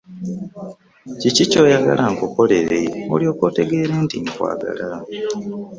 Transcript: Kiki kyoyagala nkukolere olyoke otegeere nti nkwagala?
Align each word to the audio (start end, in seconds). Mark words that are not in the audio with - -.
Kiki 1.19 1.43
kyoyagala 1.51 2.03
nkukolere 2.13 2.79
olyoke 3.13 3.41
otegeere 3.47 3.93
nti 4.03 4.15
nkwagala? 4.25 4.97